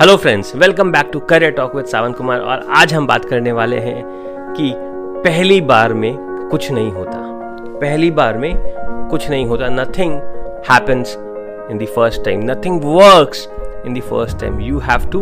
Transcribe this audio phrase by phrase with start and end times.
[0.00, 3.52] Hello friends welcome back to career talk with Sawan Kumar और आज हम बात करने
[3.52, 4.02] वाले हैं
[4.56, 4.72] कि
[5.24, 6.16] पहली बार में
[6.50, 7.18] कुछ नहीं होता।
[7.80, 8.52] पहली बार में
[9.10, 10.14] कुछ नहीं होता। Nothing
[10.70, 11.14] happens
[11.70, 13.48] in the first time nothing works
[13.86, 15.20] in the first time you have to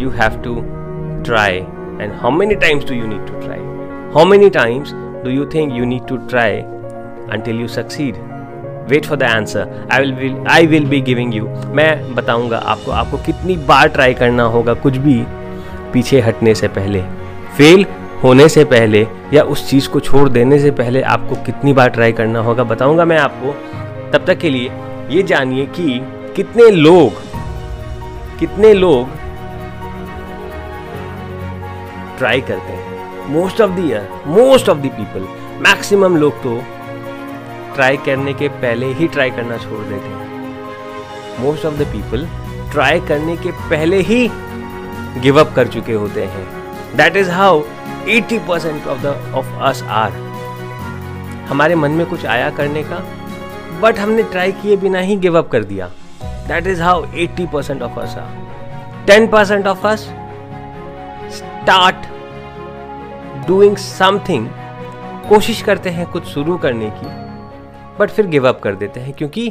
[0.00, 0.54] you have to
[1.22, 1.56] try
[2.00, 3.58] and how many times do you need to try
[4.14, 4.92] how many times
[5.24, 6.62] do you think you need to try
[7.34, 8.16] until you succeed?
[8.88, 13.16] Wait for the answer I will I will be giving you मैं बताऊँगा आपको आपको
[13.16, 15.22] कितनी बार try करना होगा कुछ भी
[15.92, 17.02] पीछे हटने से पहले
[17.56, 17.86] फेल
[18.24, 22.12] होने से पहले या उस चीज़ को छोड़ देने से पहले आपको कितनी बार ट्राई
[22.12, 23.52] करना होगा बताऊँगा मैं आपको।
[24.12, 24.70] तब तक के लिए
[25.10, 26.00] ये जानिए कि
[26.36, 27.22] कितने लोग
[28.38, 29.08] कितने लोग
[32.18, 35.26] ट्राई करते हैं। Most of the year most of the people
[35.60, 36.54] maximum लोग तो
[37.74, 40.32] ट्राई करने के पहले ही ट्राई करना छोड़ देते हैं।
[41.40, 42.26] Most of the people
[42.72, 44.28] try करने के पहले ही
[45.22, 46.46] गिव अप कर चुके होते हैं।
[46.96, 47.62] That is how
[48.08, 50.12] 80% percent of the of us are
[51.48, 53.02] हमारे मन में कुछ आया करने का
[53.80, 55.86] बट हमने ट्राई किए बिना ही गिव अप कर दिया।
[56.48, 60.00] That is how 80% percent of us are 10 percent of us
[61.36, 61.96] start
[63.46, 64.48] doing something
[65.28, 67.23] कोशिश करते हैं कुछ शुरू करने की।
[68.00, 69.48] बट फिर गिव अप कर देते हैं, क्योंकि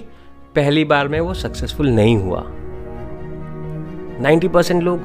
[0.56, 2.44] पहली बार में वो सक्सेसफुल नहीं हुआ।
[4.22, 5.00] 90 परसेंट लोग,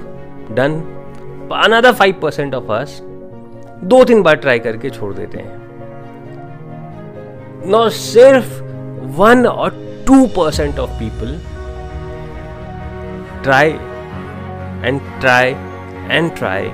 [0.55, 0.81] done.
[1.55, 2.99] Another five percent of us
[3.85, 5.57] दो तीन बार ट्राई करके छोड़ देते हैं।
[7.67, 8.61] नो सिर्फ़
[9.19, 11.39] वन और two percent of people
[13.43, 13.71] try
[14.85, 15.51] and try
[16.09, 16.69] and try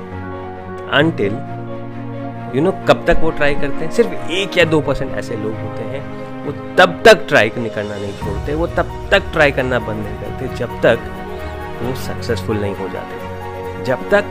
[0.92, 1.32] until
[2.56, 3.90] you know कब तक वो ट्राई करते हैं?
[3.90, 6.13] सिर्फ़ एक या दो परसेंट ऐसे लोग होते हैं।
[6.44, 10.56] वो तब तक ट्राई करना नहीं छोड़ते, वो तब तक ट्राई करना बंद नहीं करते
[10.56, 11.10] जब तक
[11.82, 14.24] वो सक्सेसफुल नहीं हो जाते। जब तक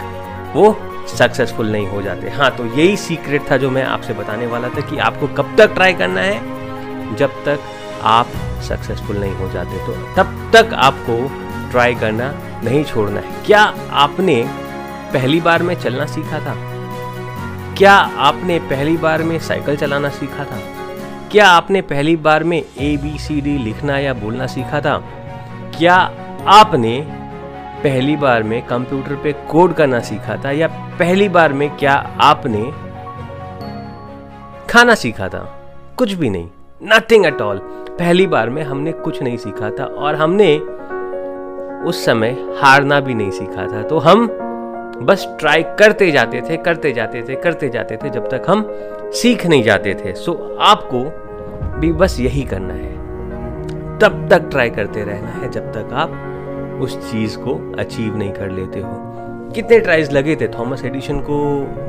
[0.55, 0.75] वो
[1.07, 4.81] सक्सेसफुल नहीं हो जाते। हाँ तो यही सीक्रेट था जो मैं आपसे बताने वाला था
[4.81, 7.59] कि आपको कब तक ट्राई करना है, जब तक
[8.03, 8.27] आप
[8.69, 11.17] सक्सेसफुल नहीं हो जाते। तो तब तक आपको
[11.71, 14.43] ट्राई करना नहीं छोड़ना है। क्या आपने
[15.13, 16.55] पहली बार में चलना सीखा था?
[17.77, 20.59] क्या आपने पहली बार में साइकिल चलाना सीखा था?
[21.33, 24.97] क्या आपने पहली बार में ए बी सी डी लिखना या बोलना सीखा था?
[25.77, 25.95] क्या
[26.47, 27.07] आपने
[27.83, 30.67] पहली बार में कंप्यूटर पे कोड करना सीखा था या
[30.99, 32.63] पहली बार में क्या आपने
[34.69, 35.39] खाना सीखा था?
[35.97, 36.49] कुछ भी नहीं
[36.83, 37.59] नथिंग एट ऑल
[37.99, 40.57] पहली बार में हमने कुछ नहीं सीखा था और हमने
[41.89, 44.27] उस समय हारना भी नहीं सीखा था। तो हम
[45.01, 48.65] बस ट्राई करते जाते थे, करते जाते थे, करते जाते थे जब तक हम
[49.13, 51.22] सीख नहीं जाते थे। सो आपको
[51.83, 52.91] भी बस यही करना है।
[53.99, 58.49] तब तक ट्राई करते रहना है जब तक आप उस चीज़ को अचीव नहीं कर
[58.49, 58.89] लेते हो।
[59.55, 61.37] कितने ट्राइज लगे थे थॉमस एडिशन को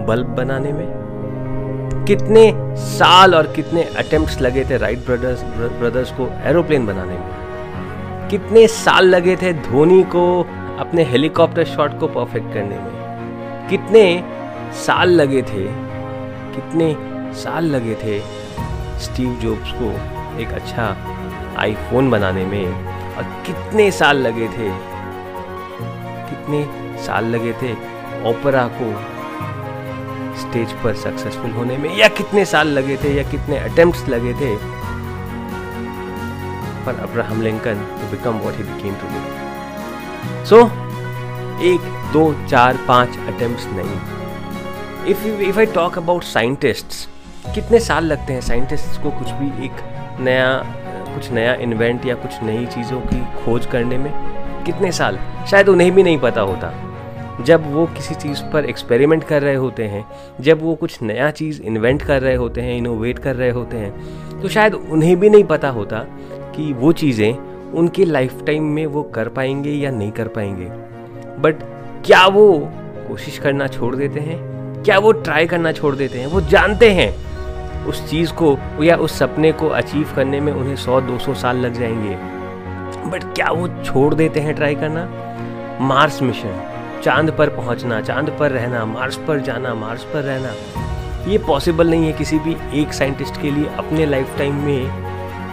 [0.06, 2.04] बल्ब बनाने में?
[2.08, 5.44] कितने साल और कितने अटेम्प्ट्स लगे थे राइट ब्रदर्स
[5.80, 8.28] ब्रदर्स को एरोप्लेन बनाने में?
[8.30, 10.24] कितने साल लगे थे धोनी को
[10.78, 13.68] अपने हेलीकॉप्टर शॉट को परफेक्ट करने में?
[13.70, 14.04] कितने
[14.76, 15.64] साल लगे थे,
[16.54, 16.94] कितने
[17.34, 18.43] साल लगे थे
[19.00, 19.90] स्टीव जॉब्स को
[20.40, 20.84] एक अच्छा
[21.58, 24.68] आईफोन बनाने में और कितने साल लगे थे,
[26.30, 26.64] कितने
[27.04, 27.72] साल लगे थे
[28.30, 28.92] ओपरा को
[30.40, 34.56] स्टेज पर सक्सेसफुल होने में, या कितने साल लगे थे, या कितने अटेम्प्ट्स लगे थे।
[36.84, 40.64] For Abraham Lincoln to become what he became today so
[41.64, 41.80] एक,
[42.12, 43.98] दो, चार, पाँच अटेम्प्ट्स नहीं।
[45.10, 47.08] If if I talk about scientists
[47.44, 49.72] कितने साल लगते हैं साइंटिस्ट को कुछ भी एक
[50.20, 50.56] नया,
[51.14, 54.12] कुछ नया इन्वेंट या कुछ नई चीज़ों की खोज करने में?
[54.64, 55.18] कितने साल?
[55.50, 56.72] शायद उन्हें भी नहीं पता होता।
[57.40, 60.04] जब वो किसी चीज़ पर एक्सपेरिमेंट कर रहे होते हैं,
[60.40, 64.40] जब वो कुछ नया चीज़ इन्वेंट कर रहे होते हैं इनोवेट कर रहे होते हैं
[64.40, 65.98] तो शायद उन्हें भी नहीं पता होता
[66.56, 67.36] कि वो चीज़ें
[67.72, 70.66] उनके लाइफ टाइम में वो कर पाएँगे या नहीं कर पाएँगे।
[71.40, 71.62] बट
[72.06, 72.52] क्या वो
[73.08, 74.38] कोशिश करना छोड़ देते हैं?
[74.82, 76.26] क्या वो ट्राई करना छोड़ देते हैं?
[76.26, 77.33] वो जानते हैं।
[77.86, 81.56] उस चीज़ को या उस सपने को अचीव करने में उन्हें सौ, दो सौ साल
[81.56, 82.16] लग जाएँगे।
[83.10, 85.08] बट क्या वो छोड़ देते हैं ट्राई करना?
[85.80, 86.70] मार्स मिशन
[87.04, 90.52] चाँद पर पहुँचना, चाँद पर रहना मार्स पर जाना मार्स पर रहना।
[91.30, 95.04] ये पॉसिबल नहीं है किसी भी एक साइंटिस्ट के लिए अपने लाइफ टाइम में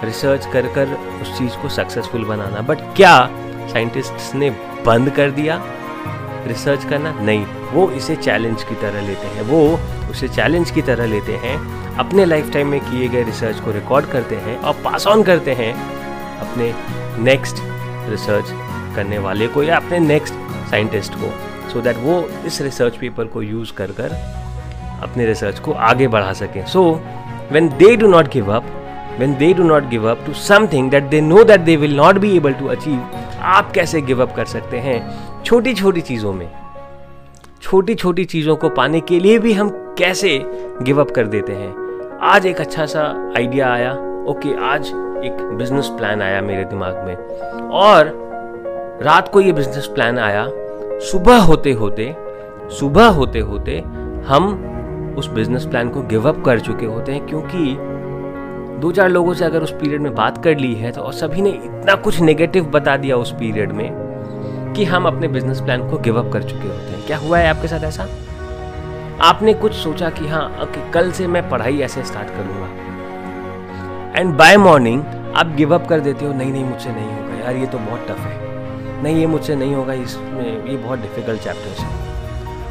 [0.04, 3.30] रिसर्च कर कर उस चीज़ को सक्सेसफुल बनाना। बट क्या
[3.74, 4.50] साइंटिस्ट्स ने
[4.86, 5.62] बंद कर दिया?
[6.48, 7.12] रिसर्च करना?
[7.12, 9.79] नहीं। वो इसे चैलेंज की तरह लेते हैं, वो
[10.12, 11.57] उसे चैलेंज की तरह लेते हैं,
[11.97, 15.53] अपने लाइफ टाइम में किए गए रिसर्च को रिकॉर्ड करते हैं और पास ऑन करते
[15.53, 15.73] हैं
[16.41, 16.73] अपने
[17.23, 17.62] नेक्स्ट
[18.09, 18.51] रिसर्च
[18.95, 20.33] करने वाले को या अपने नेक्स्ट
[20.69, 21.31] साइंटिस्ट को
[21.69, 24.13] सो so दैट वो इस रिसर्च पेपर को यूज़ कर कर
[25.03, 26.83] अपने रिसर्च को आगे बढ़ा सकें। So
[27.51, 28.65] when they do not give up
[29.19, 32.18] when they do not give up to something that they know that they will not
[32.18, 33.00] be able to achieve
[33.56, 35.00] आप कैसे गिव अप कर सकते हैं
[35.44, 36.50] छोटी छोटी चीज़ों में?
[37.71, 40.45] छोटी छोटी चीज़ों को पाने के लिए भी हम कैसे
[40.81, 41.75] गिव अप कर देते हैं?
[42.21, 43.91] आज एक अच्छा सा आइडिया आया।
[44.27, 44.88] ओके आज
[45.25, 47.15] एक बिज़नेस प्लान आया मेरे दिमाग में।
[47.69, 48.12] और
[49.03, 50.47] रात को ये बिज़नेस प्लान आया।
[51.12, 52.15] सुबह होते होते,
[52.79, 53.77] सुबह होते होते
[54.25, 57.75] हम उस बिज़नेस प्लान को गिव अप कर चुके होते हैं क्योंकि
[58.81, 61.41] दो चार लोगों से अगर उस पीरियड में बात कर ली है तो और सभी
[61.41, 64.00] ने इतना कुछ नेगेटिव बता दिया उस पीरियड में
[64.75, 67.50] कि हम अपने बिज़नेस प्लान को गिव अप कर चुके होते हैं। क्या हुआ है
[67.50, 68.07] आपके साथ ऐसा?
[69.21, 72.68] आपने कुछ सोचा कि हाँ ओके कल से मैं पढ़ाई ऐसे स्टार्ट करूँगा।
[74.19, 75.03] एंड बाय मॉर्निंग
[75.35, 78.06] आप गिव अप कर देते हो, नहीं नहीं, मुझसे नहीं होगा यार, ये तो बहुत
[78.09, 81.89] टफ है। नहीं, ये मुझसे नहीं होगा, इसमें ये बहुत डिफ़िकल्ट चैप्टर्स है।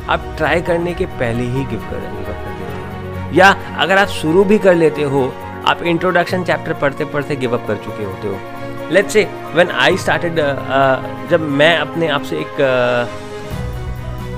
[0.09, 3.49] आप ट्राई करने के पहले ही गिव कर गिव कर देते हो। या
[3.79, 5.33] अगर आप शुरू भी कर लेते हो,
[5.67, 8.35] आप इंट्रोडक्शन चैप्टर पढ़ते पढ़ते गिव अप कर चुके होते हो।
[8.93, 10.37] Let's say when I started
[11.31, 12.61] जब मैं अपने आप से एक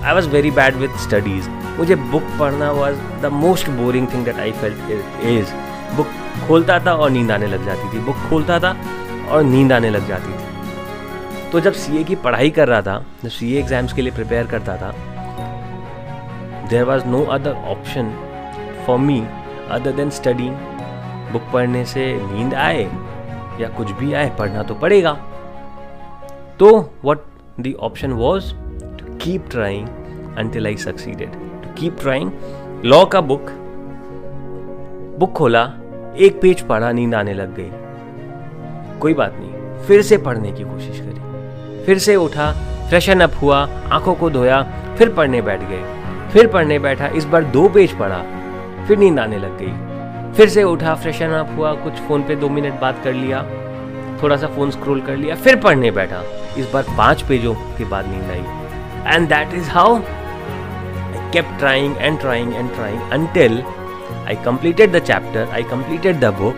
[0.05, 4.39] I was very bad with studies मुझे बुक पढ़ना was the most boring thing that
[4.41, 5.53] I felt is
[5.97, 6.09] book
[6.47, 7.99] खोलता था और नींद आने लग जाती थी.
[8.05, 8.77] बुक खोलता था
[9.31, 11.51] और नींद आने लग जाती थी.
[11.53, 14.77] तो जब सी की पढ़ाई कर रहा था, जब सी एग्ज़ाम्स के लिए प्रिपेयर करता
[14.77, 14.93] था
[16.71, 18.13] there was no other option
[18.87, 19.21] for me
[19.71, 20.51] other than study
[21.33, 22.85] book पढ़ने से नींद आए.
[23.63, 25.13] या कुछ भी आए, पढ़ना तो पड़ेगा।
[26.59, 26.69] तो
[27.05, 27.19] what
[27.61, 28.53] the option was
[28.99, 29.89] to keep trying
[30.39, 31.33] until I succeeded
[31.63, 32.31] to keep trying
[32.85, 33.51] law का बुक
[35.19, 35.63] बुक खोला,
[36.17, 41.01] एक पेज पढ़ा, नींद आने लग गई। कोई बात नहीं, फिर से पढ़ने की कोशिश
[41.01, 42.51] करी। फिर से उठा
[42.89, 43.59] फ्रेशन अप हुआ,
[43.93, 44.63] आँखों को धोया,
[44.99, 48.23] फिर पढ़ने बैठ गए। फिर पढ़ने बैठा, इस बार दो पेज पढ़ा,
[48.87, 49.92] फिर नींद आने लग गई।
[50.37, 53.43] फिर से उठा फ्रेशन अप हुआ, कुछ फ़ोन पे दो मिनट बात कर लिया,
[54.23, 56.23] थोड़ा सा फ़ोन स्क्रॉल कर लिया, फिर पढ़ने बैठा।
[56.59, 61.97] इस बार पाँच पेजों के बाद नींद आई। And that is how I kept trying
[61.99, 63.63] and trying and trying until
[64.29, 66.57] I completed the chapter I completed the book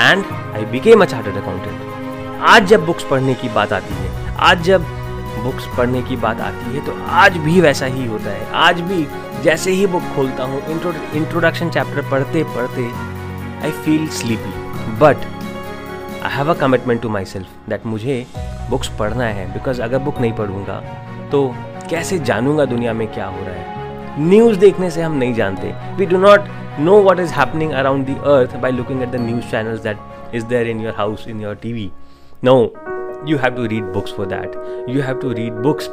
[0.00, 0.24] and
[0.54, 4.10] I became a chartered accountant आज जब बुक्स पढ़ने की बात आती है,
[4.40, 4.84] आज जब
[5.42, 9.06] बुक्स पढ़ने की बात आती है तो आज भी वैसा ही होता है। आज भी
[9.42, 10.62] जैसे ही बुक खोलता हूँ
[11.14, 12.84] इंट्रोडक्शन चैप्टर पढ़ते पढ़ते
[13.64, 14.52] I feel sleepy
[15.00, 15.24] but
[16.24, 18.24] I have a commitment to myself that मुझे
[18.70, 20.80] बुक्स पढ़ना है बिकॉज़ अगर बुक नहीं पढ़ूँगा
[21.32, 21.48] तो
[21.90, 24.20] कैसे जानूँगा दुनिया में क्या हो रहा है?
[24.20, 26.48] न्यूज़ देखने से हम नहीं जानते। We do not
[26.80, 30.44] know what is happening around the earth by looking at the news channels that is
[30.46, 31.90] there in your house in your TV
[32.44, 32.56] know
[33.26, 34.56] you have to read books for that.
[34.88, 35.88] You have to read books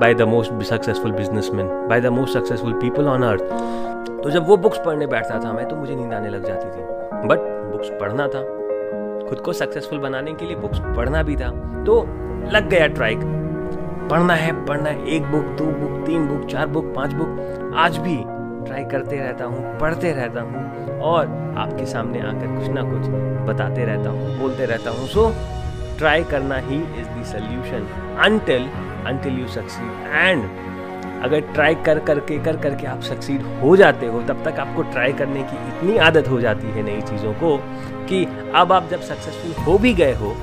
[0.00, 3.44] by the most successful businessmen by the most successful people on earth.
[4.22, 7.28] तो जब वो books पढ़ने बैठता था मैं तो मुझे नींद आने लग जाती थी।
[7.28, 7.40] बट
[7.72, 8.42] बुक्स पढ़ना था।
[9.28, 11.50] खुद को सक्सेसफुल बनाने के लिए बुक्स पढ़ना भी था।
[11.86, 12.02] तो
[12.52, 13.16] लग गया ट्राई
[14.10, 17.98] पढ़ना है पढ़ना है। एक बुक दो बुक तीन बुक चार बुक पाँच बुक आज
[17.98, 18.16] भी
[18.66, 21.26] ट्राई करते रहता हूँ पढ़ते रहता हूँ। और
[21.58, 23.08] आपके सामने आकर कुछ ना कुछ
[23.48, 25.32] बताते रहता हूँ बोलते रहता हूँ। सो so,
[25.98, 27.88] ट्राई करना ही is the solution
[28.24, 28.68] until
[29.06, 30.44] until you succeed and
[31.24, 35.12] अगर ट्राई कर करके कर करके आप सक्सीड हो जाते हो, तब तक आपको ट्राई
[35.12, 37.56] करने की इतनी आदत हो जाती है नई चीज़ों को
[38.08, 40.34] कि अब आप जब सक्सेसफुल हो भी गए हो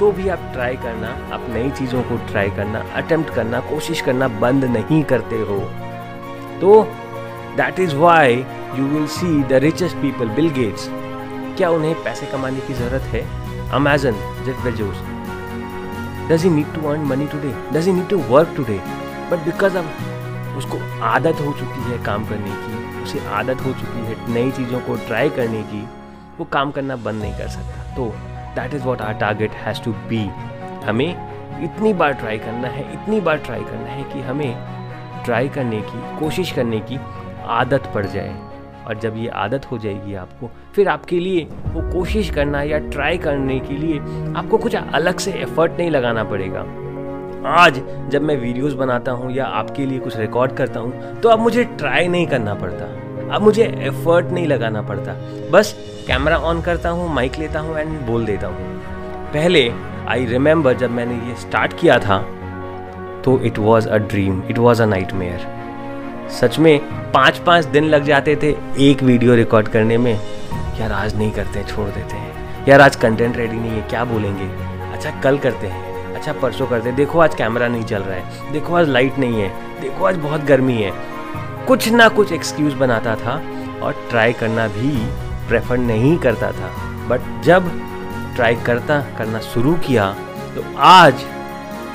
[0.00, 4.28] तो भी आप ट्राई करना, आप नई चीज़ों को ट्राई करना अटेम्प्ट करना, कोशिश करना
[4.40, 5.58] बंद नहीं करते हो।
[6.60, 6.82] तो
[7.56, 8.34] that is why
[8.78, 10.88] you will see the richest people Bill Gates
[11.56, 13.22] क्या उन्हें पैसे कमाने की ज़रूरत है?
[13.72, 14.12] Amazon,
[14.44, 14.98] Jeff Bezos.
[16.28, 17.54] Does he need to earn money today?
[17.72, 18.80] Does he need to work today?
[19.30, 19.86] But because of
[20.56, 24.80] उसको आदत हो चुकी है काम करने की उसे आदत हो चुकी है नई चीज़ों
[24.80, 25.80] को ट्राई करने की
[26.38, 28.08] वो काम करना बंद नहीं कर सकता तो
[28.56, 30.20] that is what our target has to be
[30.86, 31.08] हमें
[31.64, 34.54] इतनी बार ट्राई करना है इतनी बार ट्राई करना है कि हमें
[35.24, 36.98] ट्राई करने की कोशिश करने की
[37.60, 38.51] आदत पड़ जाए
[38.86, 43.18] और जब ये आदत हो जाएगी आपको, फिर आपके लिए वो कोशिश करना या ट्राई
[43.18, 43.98] करने के लिए
[44.36, 46.64] आपको कुछ अलग से एफर्ट नहीं लगाना पड़ेगा।
[47.50, 51.38] आज जब मैं वीडियोस बनाता हूँ या आपके लिए कुछ रिकॉर्ड करता हूँ तो अब
[51.38, 52.84] मुझे ट्राई नहीं करना पड़ता।
[53.34, 55.12] अब मुझे एफर्ट नहीं लगाना पड़ता।
[55.52, 55.74] बस
[56.06, 58.80] कैमरा ऑन करता हूँ माइक लेता हूँ एंड बोल देता हूँ।
[59.32, 59.68] पहले
[60.08, 62.18] आई रिमेंबर जब मैंने ये स्टार्ट किया था
[63.24, 65.46] तो it was a dream it was a nightmare
[66.40, 66.78] सच में
[67.12, 70.12] पाँच पाँच दिन लग जाते थे एक वीडियो रिकॉर्ड करने में।
[70.80, 74.44] यार आज नहीं करते, छोड़ देते हैं। यार आज कंटेंट रेडी नहीं है, क्या बोलेंगे?
[74.92, 78.52] अच्छा कल करते हैं। अच्छा परसों करते हैं। देखो आज कैमरा नहीं चल रहा है।
[78.52, 79.48] देखो आज लाइट नहीं है।
[79.80, 80.92] देखो आज बहुत गर्मी है।
[81.66, 83.42] कुछ ना कुछ एक्सक्यूज़ बनाता था
[83.82, 84.96] और ट्राई करना भी
[85.48, 86.70] प्रेफर नहीं करता था।
[87.08, 87.70] बट जब
[88.36, 90.14] ट्राई करता, करना शुरू किया
[90.54, 91.14] तो आज,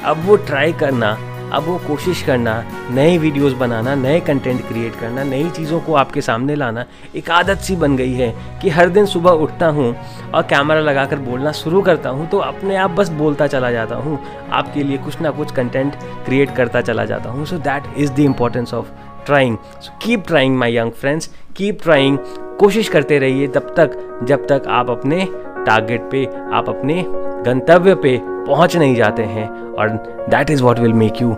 [0.05, 1.17] अब वो ट्राई करना
[1.53, 2.53] अब वो कोशिश करना,
[2.91, 6.85] नए वीडियोस बनाना, नए कंटेंट क्रिएट करना, नई चीज़ों को आपके सामने लाना,
[7.15, 9.95] एक आदत सी बन गई है कि हर दिन सुबह उठता हूँ
[10.33, 14.19] और कैमरा लगाकर बोलना शुरू करता हूँ तो अपने आप बस बोलता चला जाता हूँ।
[14.51, 18.19] आपके लिए कुछ ना कुछ कंटेंट क्रिएट करता चला जाता हूँ। So that is the
[18.19, 18.91] importance of
[19.25, 22.17] trying so keep trying my young friends keep trying
[22.59, 25.27] कोशिश करते रहिए तब तक, जब तक आप अपने
[25.65, 27.03] टारगेट पे, आप अपने
[27.45, 29.89] गंतव्य पे पहुँच नहीं जाते हैं और
[30.29, 31.35] that is what will make you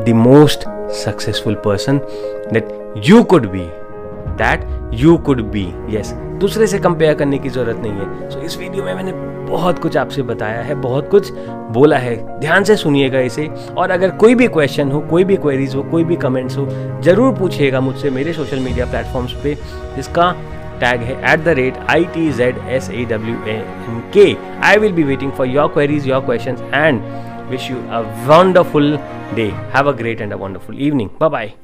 [0.00, 1.98] the most successful person
[2.52, 2.68] that
[3.06, 3.66] you could be
[4.38, 8.44] that you could be yes दूसरे से कंपेयर करने की ज़रूरत नहीं है। सो so,
[8.44, 9.12] इस वीडियो में मैंने
[9.46, 11.30] बहुत कुछ आपसे बताया है बहुत कुछ
[11.72, 13.46] बोला है। ध्यान से सुनिएगा इसे
[13.78, 16.66] और अगर कोई भी क्वेश्चन हो कोई भी क्वेरीज हो कोई भी कमेंट्स हो
[17.02, 19.54] ज़रूर पूछिएगा मुझसे मेरे सोशल मीडिया प्लेटफॉर्म्स पे
[19.96, 20.34] जिसका
[20.80, 22.56] Tag at the rate ITZSAWNK.
[24.60, 27.02] I will be waiting for your queries, your questions, and
[27.50, 28.96] wish you a wonderful
[29.34, 29.50] day.
[29.72, 31.10] Have a great and a wonderful evening.
[31.18, 31.54] Bye bye.